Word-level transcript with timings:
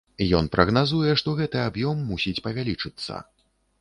Ён 0.37 0.45
прагназуе, 0.55 1.11
што 1.21 1.35
гэты 1.39 1.61
аб'ём 1.67 2.01
мусіць 2.13 2.37
павялічыцца. 2.47 3.21